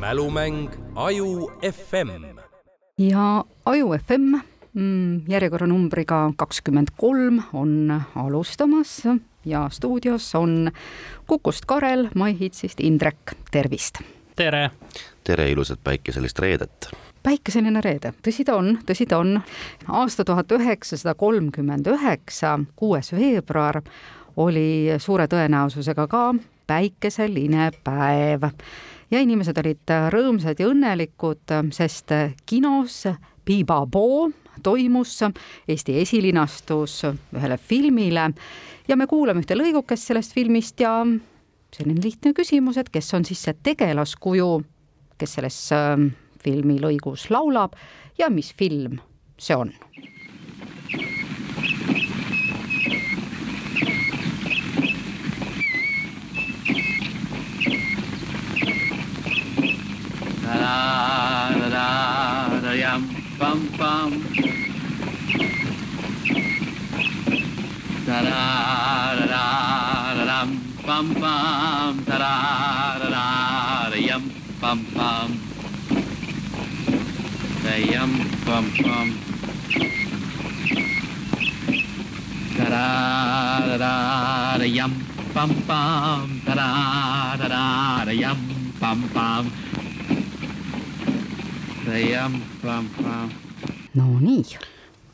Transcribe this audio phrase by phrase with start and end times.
[0.00, 2.24] mälumäng Aju FM.
[2.98, 4.34] ja Aju FM
[4.72, 9.02] mm, järjekorranumbriga kakskümmend kolm on alustamas
[9.44, 10.70] ja stuudios on
[11.26, 13.16] Kukust Karel, My Hitsist Indrek,
[13.50, 14.00] tervist!
[14.36, 14.70] tere!
[15.24, 16.88] tere, ilusat päikeselist reedet!
[17.22, 19.40] päikeseline reede, tõsi ta on, tõsi ta on.
[19.88, 23.82] aasta tuhat üheksasada kolmkümmend üheksa, kuues veebruar
[24.36, 26.24] oli suure tõenäosusega ka
[26.70, 28.46] päikeseline päev
[29.10, 32.14] ja inimesed olid rõõmsad ja õnnelikud, sest
[32.46, 33.02] kinos
[33.44, 34.28] Piibaboo
[34.62, 35.18] toimus
[35.68, 38.30] Eesti esilinastus ühele filmile
[38.88, 41.00] ja me kuulame ühte lõigukest sellest filmist ja
[41.74, 44.50] selline lihtne küsimus, et kes on siis see tegelaskuju,
[45.18, 46.10] kes selles ähm,
[46.42, 47.76] filmi lõigus laulab
[48.18, 48.98] ja mis film
[49.40, 49.72] see on?
[60.70, 61.88] Da da
[62.50, 63.02] da da yum
[63.40, 64.10] bum bum
[68.06, 68.42] da da
[69.18, 69.44] da da
[70.18, 70.50] da dum
[70.86, 72.34] bum bum da da
[73.00, 73.26] da da
[73.92, 74.24] da yum
[74.62, 75.30] bum bum
[77.64, 78.12] da yum
[78.46, 79.08] bum bum
[82.58, 82.86] da da
[83.66, 83.94] da da
[84.60, 84.92] da yum
[85.34, 86.68] bum bum da da
[87.40, 88.40] da da da yum
[88.80, 89.44] bum bum
[93.94, 94.56] no nii.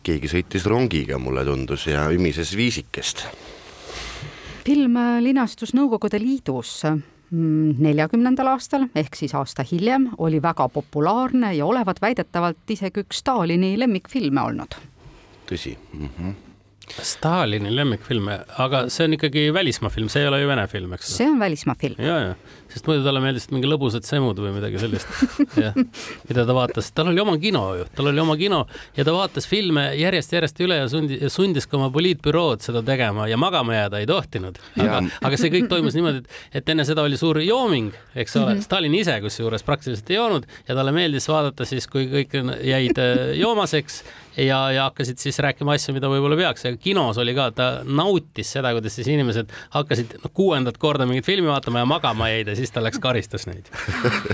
[0.06, 3.26] keegi sõitis rongiga, mulle tundus, ja ümises viisikest.
[4.66, 11.66] film linastus Nõukogude Liidus mm, neljakümnendal aastal ehk siis aasta hiljem oli väga populaarne ja
[11.66, 14.76] olevat väidetavalt isegi üks Stalini lemmikfilme olnud.
[15.46, 16.08] tõsi mm.
[16.18, 16.34] -hmm.
[17.02, 18.28] Stalini lemmikfilm,
[18.62, 21.38] aga see on ikkagi välismaa film, see ei ole ju vene film, eks see on
[21.38, 21.96] välismaa film.
[21.98, 22.34] ja, ja,
[22.72, 25.10] sest muidu talle meeldisid mingi lõbusad semud või midagi sellist,
[26.28, 28.64] mida ta vaatas, tal oli oma kino ju, tal oli oma kino
[28.96, 33.38] ja ta vaatas filme järjest-järjest üle ja sundi, sundis ka oma poliitbürood seda tegema ja
[33.40, 34.60] magama jääda ei tohtinud.
[34.82, 38.46] aga, aga see kõik toimus niimoodi, et, et enne seda oli suur jooming, eks ole.
[38.46, 38.68] Mm, -hmm.
[38.68, 43.34] Stalin ise kusjuures praktiliselt ei joonud ja talle meeldis vaadata siis, kui kõik jäid äh,
[43.40, 44.02] joomaseks
[44.36, 46.64] ja, ja hakkasid siis rääkima asju, mida võib-olla peaks.
[46.66, 51.26] Ja kinos oli ka, ta nautis seda, kuidas siis inimesed hakkasid no, kuuendat korda mingit
[51.26, 53.70] filmi vaatama ja magama jäid ja siis ta läks karistas neid.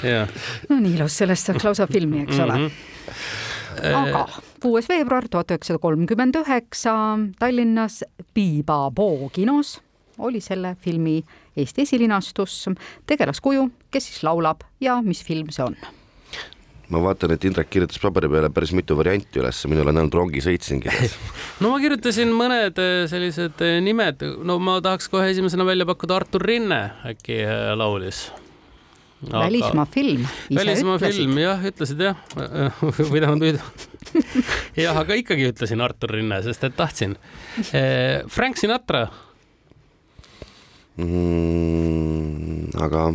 [0.71, 2.66] no nii ilus, sellest saaks lausa filmi, eks ole mm.
[2.66, 4.03] -hmm.
[4.03, 4.27] aga
[4.62, 6.94] kuues veebruar tuhat üheksasada kolmkümmend üheksa
[7.38, 8.03] Tallinnas
[8.34, 9.81] Piibapoo kinos
[10.19, 11.22] oli selle filmi
[11.56, 12.69] Eesti esilinastus,
[13.06, 15.77] tegelaskuju, kes siis laulab ja mis film see on
[16.92, 20.64] ma vaatan, et Indrek kirjutas paberi peale päris mitu varianti üles, minul on ainult rongisõit
[20.66, 21.16] siin kirjas
[21.62, 26.20] no ma kirjutasin mõned äh, sellised äh, nimed, no ma tahaks kohe esimesena välja pakkuda
[26.20, 26.82] Artur Rinne
[27.14, 28.26] äkki äh, laulis
[29.22, 29.44] Aga...
[29.44, 30.26] välismaa film.
[30.50, 32.16] välismaa film, jah, ütlesid jah
[33.12, 33.84] või tähendab,
[34.84, 37.14] jah, aga ikkagi ütlesin Artur Rinne, sest et tahtsin.
[38.34, 39.06] Frank Sinatra
[40.98, 42.75] mm,.
[42.82, 43.12] aga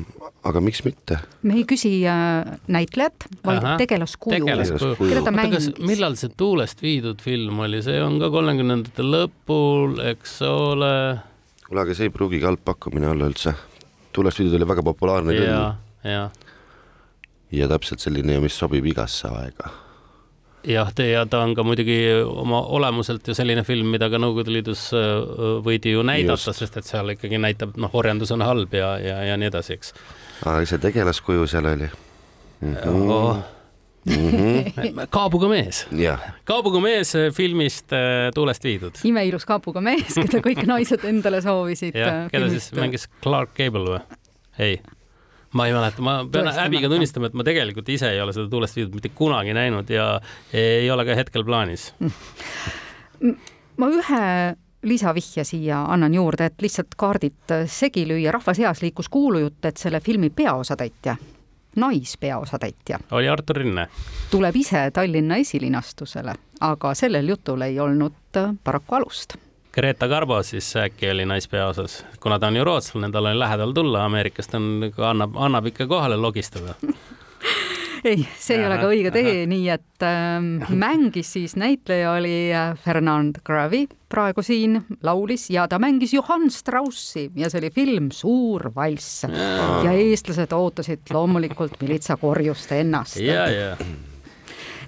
[0.47, 1.19] aga miks mitte?
[1.47, 4.35] me ei küsi äh, näitlejat, vaid tegelaskuju.
[4.35, 4.97] tegelaskuju.
[5.02, 5.72] keda ta mängis.
[5.80, 10.94] millal see Tuulest viidud film oli, see on ka kolmekümnendate lõpul, eks ole.
[11.68, 13.56] kuule, aga see ei pruugigi halb pakkumine olla üldse.
[14.16, 16.08] Tuulest viidud oli väga populaarne film.
[16.08, 16.30] ja,
[17.52, 19.74] ja täpselt selline, mis sobib igasse aega
[20.68, 21.97] jah, ja ta on ka muidugi
[22.28, 26.88] oma olemuselt ju selline film, mida ka Nõukogude Liidus äh, võidi ju näidata, sest et
[26.88, 29.94] seal ikkagi näitab, noh, orjandus on halb ja, ja, ja nii edasi, eks.
[30.45, 32.73] Aga see tegelaskuju seal oli mm?
[32.73, 33.11] -hmm.
[33.11, 33.37] Oh.
[34.07, 35.07] Mm -hmm.
[35.17, 35.87] kaabuga mees.
[36.45, 38.95] kaabuga mees filmist äh, Tuulest viidud.
[39.03, 41.95] imeilus kaabuga mees, keda kõik naised endale soovisid.
[41.95, 43.99] jah, keda siis mängis Clark Gable või?
[44.59, 44.79] ei
[45.51, 48.75] ma ei mäleta, ma pean häbiga tunnistama, et ma tegelikult ise ei ole seda Tuulest
[48.75, 50.21] viidud mitte kunagi näinud ja
[50.53, 51.93] ei ole ka hetkel plaanis.
[53.79, 58.31] ma ühe lisavihje siia annan juurde, et lihtsalt kaardid segi lüüa.
[58.31, 61.15] rahva seas liikus kuulujutt, et selle filmi peaosatäitja,
[61.75, 63.87] naispeaosatäitja oli Artur Rinne.
[64.31, 68.13] tuleb ise Tallinna esilinastusele, aga sellel jutul ei olnud
[68.63, 69.37] paraku alust
[69.78, 74.05] Greta Garbo siis äkki oli naispeaosas, kuna ta on ju rootslane, tal oli lähedal tulla
[74.05, 76.73] Ameerikast, on, annab, annab ikka kohale logistada
[78.09, 82.73] ei, see ei ole ka õige tee, nii et äh, mängis siis näitleja oli äh,
[82.84, 88.70] Fernand Gravi, praegu siin laulis ja ta mängis Johann Straussi ja see oli film Suur
[88.76, 93.20] valss ja eestlased ootasid loomulikult Militsa Korjuste ennast.
[93.20, 93.72] ja, ja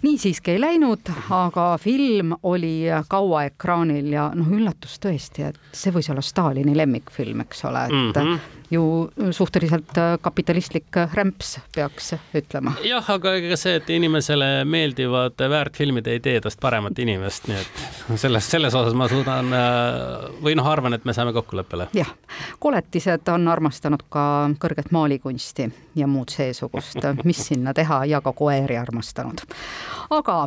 [0.01, 5.93] nii siiski ei läinud, aga film oli kaua ekraanil ja noh, üllatus tõesti, et see
[5.95, 8.58] võis olla Stalini lemmikfilm, eks ole, et mm -hmm.
[8.71, 8.83] Ju
[9.31, 12.75] suhteliselt äh, kapitalistlik rämps, peaks ütlema.
[12.85, 17.83] jah, aga ega see, et inimesele meeldivad väärtfilmid, ei tee tast paremat inimest, nii et
[18.23, 19.53] selles, selles osas ma suudan
[20.43, 21.89] või noh, arvan, et me saame kokkuleppele.
[21.97, 22.11] jah,
[22.59, 24.25] koletised on armastanud ka
[24.61, 25.69] kõrget maalikunsti
[25.99, 29.45] ja muud seesugust, mis sinna teha ja ka koeri armastanud.
[30.09, 30.43] aga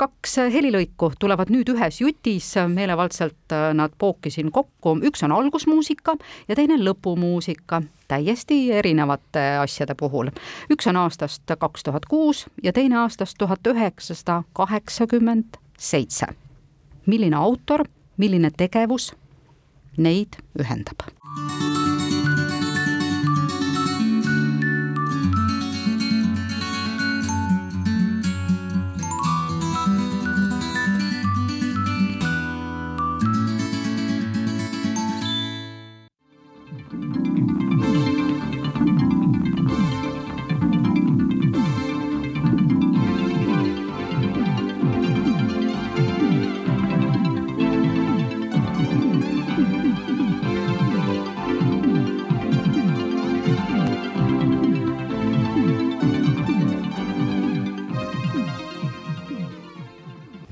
[0.00, 6.16] kaks helilõiku tulevad nüüd ühes jutis, meelevaldselt äh, nad pookisin kokku, üks on algusmuusika
[6.48, 10.32] ja teine lõpumuusika, täiesti erinevate asjade puhul.
[10.72, 16.26] üks on aastast kaks tuhat kuus ja teine aastast tuhat üheksasada kaheksakümmend seitse.
[17.06, 17.84] milline autor,
[18.16, 19.12] milline tegevus
[19.96, 21.08] neid ühendab?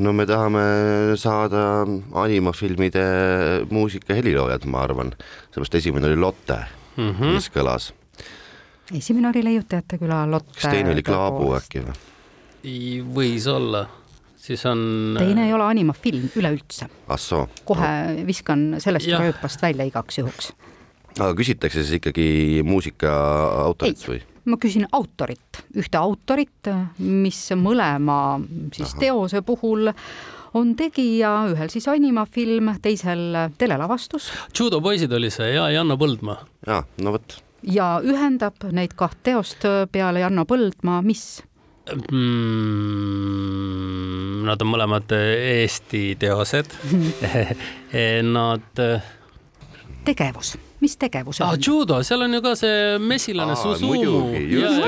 [0.09, 0.65] No me tahame
[1.21, 1.85] saada
[2.23, 3.05] animafilmide
[3.75, 5.13] muusika heliloojad, ma arvan,
[5.53, 6.57] seepärast esimene oli Lotte
[6.97, 7.35] mm, -hmm.
[7.37, 7.91] mis kõlas.
[8.95, 10.61] esimene oli Leiutajate küla Lotte.
[10.61, 11.99] kas teine oli Klaabu äkki või?
[13.19, 13.85] võis olla,
[14.37, 14.81] siis on.
[15.19, 16.89] teine ei ole animafilm üleüldse.
[17.09, 17.29] ah
[17.65, 17.93] kohe
[18.27, 20.53] viskan sellest rööpast välja igaks juhuks.
[21.19, 23.13] aga küsitakse siis ikkagi muusika
[23.67, 24.23] autorit või?
[24.49, 28.39] Ma küsin autorit, ühte autorit, mis mõlema
[28.75, 29.01] siis Ahah.
[29.03, 29.93] teose puhul
[30.59, 36.39] on tegija, ühel siis animafilm, teisel telelavastus judo poisid oli see ja Janno Põldmaa.
[36.67, 37.39] jaa, no vot.
[37.63, 41.43] ja ühendab neid kaht teost peale Janno Põldmaa, mis
[41.93, 43.27] mm,.
[44.49, 46.73] Nad on mõlemad Eesti teosed
[48.37, 48.81] Nad
[50.09, 51.59] tegevus, mis tegevus ah, on?
[51.63, 53.99] judo, seal on ju ka see mesilane Aa, Susumu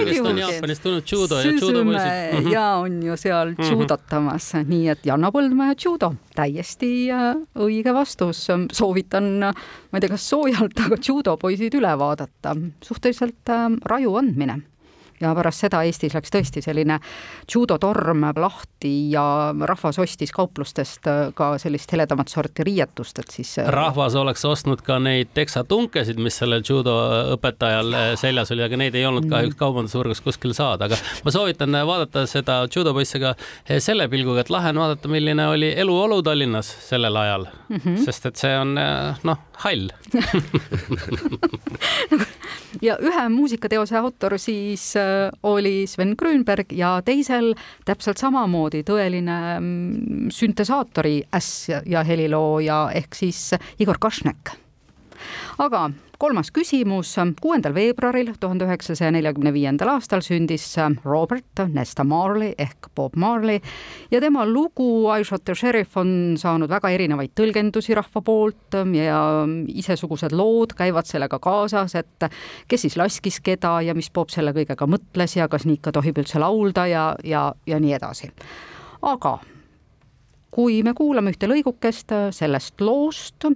[0.06, 0.38] kes on.
[0.38, 2.50] Jaapanist tulnud judo ja judo Süsüme poisid Mhm.
[2.52, 8.46] ja on ju seal judotamas, nii et Janno Põldmaa ja judo, täiesti äh, õige vastus.
[8.72, 12.54] soovitan, ma ei tea, kas soojalt, aga judo poisid üle vaadata,
[12.87, 14.60] suhteliselt äh, raju andmine
[15.20, 16.96] ja pärast seda Eestis läks tõesti selline
[17.52, 23.69] judotorm lahti ja rahvas ostis kauplustest äh, ka sellist heledamat sorti riietust, et siis äh,
[23.72, 26.94] rahvas oleks ostnud ka neid teksatunkesid, mis sellel judo
[27.37, 31.70] õpetajal eh, seljas oli, aga neid ei olnud kahjuks kaubandusvõrgus kuskil saada, aga ma soovitan
[31.87, 33.31] vaadata seda judo poisse ka
[33.78, 37.96] selle pilguga, et lahe on vaadata, milline oli eluolu Tallinnas sellel ajal mm, -hmm.
[38.05, 39.87] sest et see on noh, hall.
[42.87, 45.10] ja ühe muusikateose autor siis äh,
[45.43, 47.53] oli Sven Grünberg ja teisel
[47.89, 54.57] täpselt samamoodi tõeline mm, süntesaatori äss ja helilooja ehk siis Igor Kašnek.
[55.58, 57.14] Aga kolmas küsimus.
[57.41, 60.67] kuuendal veebruaril tuhande üheksasaja neljakümne viiendal aastal sündis
[61.05, 63.61] Robert Nesta Marley ehk Bob Marley
[64.11, 69.20] ja tema lugu I shot the sheriff on saanud väga erinevaid tõlgendusi rahva poolt ja
[69.69, 72.29] isesugused lood käivad sellega kaasas, et
[72.69, 76.20] kes siis laskis keda ja mis Bob selle kõigega mõtles ja kas nii ikka tohib
[76.20, 78.30] üldse laulda ja, ja, ja nii edasi.
[79.02, 79.38] aga
[80.50, 83.47] kui me kuulame ühte lõigukest sellest loost,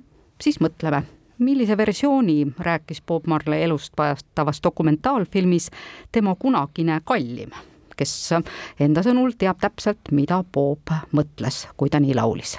[0.40, 1.02] siis mõtleme,
[1.44, 5.70] millise versiooni rääkis Bob Marley elust kajastavas dokumentaalfilmis
[6.12, 7.52] tema kunagine kallim,
[7.96, 8.14] kes
[8.80, 12.58] enda sõnul teab täpselt, mida Bob mõtles, kui ta nii laulis.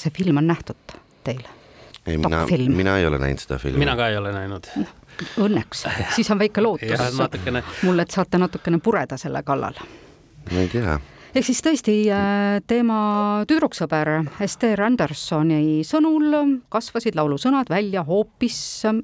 [0.00, 0.76] Kas see film on nähtud
[1.24, 1.42] teil?
[2.06, 3.78] ei, mina, mina ei ole näinud seda filmi.
[3.78, 4.68] mina ka ei ole näinud.
[5.44, 5.84] Õnneks,
[6.16, 7.18] siis on väike lootus
[7.82, 9.76] mulle, et saate natukene pureda selle kallal.
[10.50, 10.98] ma ei tea.
[11.34, 13.00] Ehk siis tõesti äh, tema
[13.48, 14.10] tüdruksõber
[14.42, 16.34] Ester Andersoni sõnul
[16.72, 18.58] kasvasid laulusõnad välja hoopis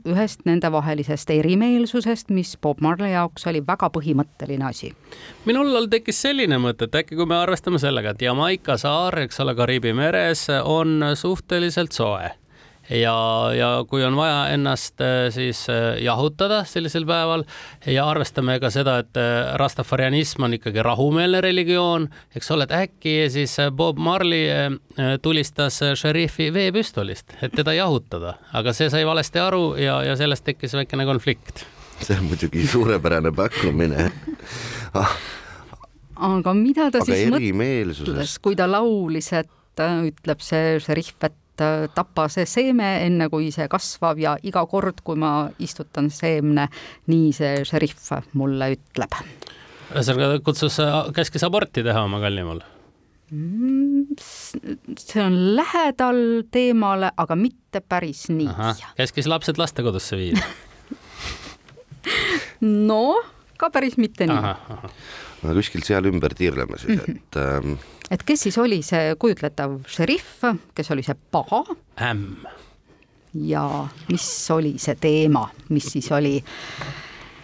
[0.09, 4.93] ühest nendevahelisest erimeelsusest, mis Bob Marley jaoks oli väga põhimõtteline asi.
[5.45, 9.55] minul tekkis selline mõte, et äkki kui me arvestame sellega, et Jamaica saar, eks ole,
[9.55, 12.33] Kariibi meres on suhteliselt soe
[12.91, 17.45] ja, ja kui on vaja ennast äh, siis äh, jahutada sellisel päeval
[17.87, 23.17] ja arvestame ka seda, et äh, rastafarianism on ikkagi rahumeelne religioon, eks ole, et äkki
[23.33, 24.47] siis Bob Marley
[25.23, 30.77] tulistas šerifi veepüstolist, et teda jahutada, aga see sai valesti aru ja, ja sellest tekkis
[30.79, 31.65] väikene konflikt.
[32.01, 34.11] see on muidugi suurepärane pakkumine.
[36.17, 39.51] aga mida ta aga siis mõtles, kui ta laulis, et
[39.81, 41.35] ütleb see šerif, et
[41.65, 46.69] äh, tapa see seeme enne, kui see kasvab ja iga kord, kui ma istutan seemne,
[47.11, 49.21] nii see šerif mulle ütleb.
[49.93, 50.81] ühesõnaga kutsus,
[51.17, 52.63] käskis aborti teha oma kallimal.
[54.99, 56.21] see on lähedal
[56.51, 58.49] teemale, aga mitte päris nii.
[58.97, 60.41] käskis lapsed lastekodusse viia.
[62.91, 63.17] no
[63.59, 64.55] ka päris mitte nii.
[65.43, 67.77] no kuskil seal ümber tiirleme siis, et ähm,
[68.11, 70.29] et kes siis oli see kujutletav šerif,
[70.75, 71.65] kes oli see paha
[72.11, 72.47] ämm.
[73.47, 73.67] ja
[74.09, 76.39] mis oli see teema, mis siis oli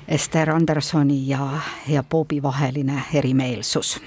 [0.09, 1.47] Ester Andersoni ja,
[1.89, 4.01] ja Bobi vaheline erimeelsus?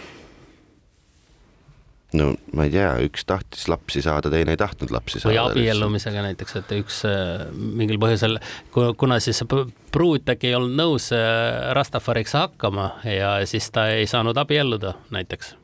[2.15, 5.51] no ma ei tea, üks tahtis lapsi saada, teine ei tahtnud lapsi või saada.
[5.51, 8.39] abiellumisega näiteks, et üks äh, mingil põhjusel,
[8.71, 14.07] kuna siis pr- pruut äkki ei olnud nõus äh, Rastafariks hakkama ja siis ta ei
[14.07, 15.55] saanud abielluda näiteks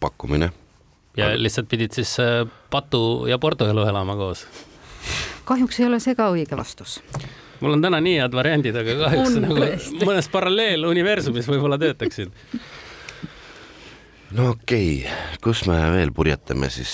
[0.00, 0.50] pakkumine.
[1.16, 4.46] ja lihtsalt pidid siis äh, patu ja Porto elu elama koos.
[5.44, 7.00] kahjuks ei ole see ka õige vastus.
[7.60, 10.04] mul on täna nii head variandid, aga kahjuks On nagu tõesti.
[10.08, 12.32] mõnes paralleeluniversumis võib-olla töötaksid.
[14.36, 16.92] no okei okay., kus me veel purjetame siis,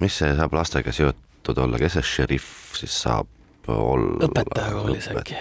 [0.00, 3.30] mis see saab lastega seotud olla, kes see šerif siis saab
[3.68, 4.28] olla?
[4.28, 5.38] Õpetajakoolis äkki.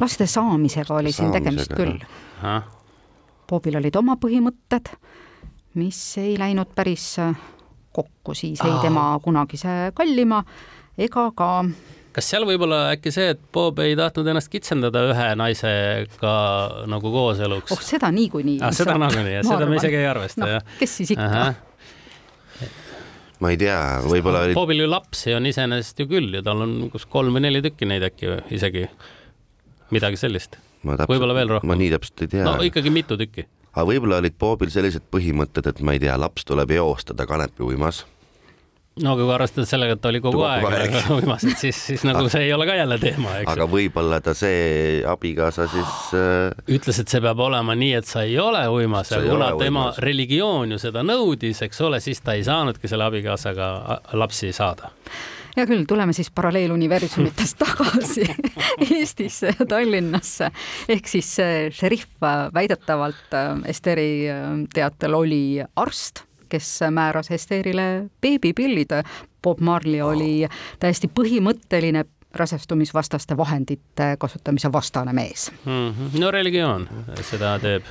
[0.00, 2.00] laste saamisega oli siin tegemist küll.
[3.48, 4.90] Bobil olid oma põhimõtted,
[5.80, 7.32] mis ei läinud päris äh,
[7.98, 10.42] kokku siis ei tema kunagise kallima
[10.98, 11.48] ega ka
[12.18, 16.34] kas seal võib olla äkki see, et Bob ei tahtnud ennast kitsendada ühe naisega
[16.90, 18.58] nagu kooseluks oh, seda niikuinii.
[18.62, 18.74] ah,?
[18.74, 20.76] seda nagunii, seda me isegi ei arvesta noh jah,.
[20.80, 21.42] kes siis ikka.
[23.38, 26.78] ma ei tea, võib-olla oli, Bobil ju lapsi on iseenesest ju küll ju, tal on
[26.92, 28.88] kus kolm või neli tükki neid äkki või isegi
[29.94, 30.58] midagi sellist.
[30.86, 31.68] Ma võib-olla veel rohkem.
[31.72, 33.46] ma nii täpselt ei tea no ikkagi mitu tükki.
[33.74, 38.04] aga võib-olla olid Bobil sellised põhimõtted, et ma ei tea, laps tuleb joostada kanepi uimas.
[38.98, 40.94] no aga kui arvestada sellega, et ta oli kogu Kogu aeg aeg.
[41.20, 44.34] uimas, et siis, siis nagu see ei ole ka jälle teema, eks aga võib-olla ta
[44.34, 49.10] see abikaasa siis äh, ütles, et see peab olema nii, et sa ei ole uimas
[49.14, 49.98] ja kuna tema uimas.
[50.02, 54.90] religioon ju seda nõudis, eks ole, siis ta ei saanudki selle abikaasaga a- lapsi saada.
[55.58, 58.26] Hea küll, tuleme siis paralleeluniversumitest tagasi
[58.98, 60.50] Eestisse ja Tallinnasse.
[60.88, 62.06] ehk siis see šerif
[62.54, 68.94] väidetavalt äh, Esteri äh, teatel oli arst, kes määras Esterile beebipillid.
[69.42, 70.48] Bob Marley oli
[70.80, 75.50] täiesti põhimõtteline rasestumisvastaste vahendite kasutamise vastane mees.
[76.18, 76.88] no religioon
[77.22, 77.84] seda teeb.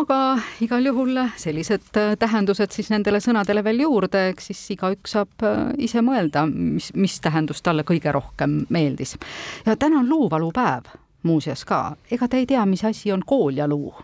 [0.00, 0.18] Aga
[0.64, 5.70] igal juhul sellised äh, tähendused siis nendele sõnadele veel juurde, eks siis igaüks saab äh,
[5.88, 9.16] ise mõelda, mis, mis tähendus talle kõige rohkem meeldis.
[9.66, 10.92] ja täna on luuvalupäev
[11.26, 13.94] muuseas ka, ega te ei tea, mis asi on kooljaluu?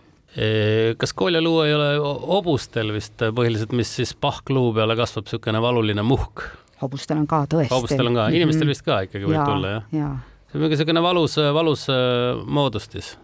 [0.97, 6.47] kas kooljaluu ei ole hobustel vist põhiliselt, mis siis pahkluu peale kasvab niisugune valuline muhk?
[6.81, 7.73] hobustel on ka tõesti.
[7.75, 9.89] hobustel on ka, inimestel vist ka ikkagi võib ja, tulla jah?
[9.93, 10.13] ja
[10.53, 13.15] see on mingi niisugune valus, valus äh, moodustis.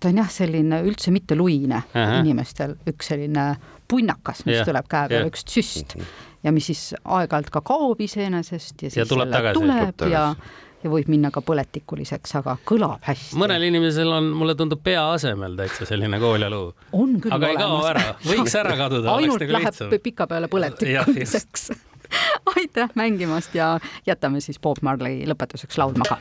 [0.00, 2.20] Ta on jah, selline üldse mitte luine Ahah.
[2.20, 3.56] inimestel, üks selline
[3.88, 5.96] punnakas, mis Jah, tuleb käe peale, üks süst
[6.44, 9.60] ja mis siis aeg-ajalt ka kaob iseenesest ja siis tuleb jälle tagasi.
[9.60, 10.64] tuleb Tuleb ja tagasi.
[10.84, 13.38] ja võib minna ka põletikuliseks, aga kõlab hästi.
[13.40, 16.74] mõnel inimesel on, mulle tundub pea asemel täitsa selline kooljaluu.
[16.92, 17.90] on küll aga ei kao olemas.
[17.94, 21.70] ära, võiks ära kaduda, ainult nagu läheb pikapeale põletikuliseks.
[22.56, 26.20] aitäh mängimast ja jätame siis Bob Marley lõpetuseks laulma ka.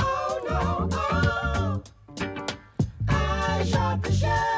[0.00, 1.82] Oh no, oh.
[3.08, 4.51] I shot the sheriff,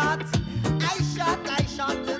[0.00, 0.24] shot,
[0.80, 2.19] I shot, I shot.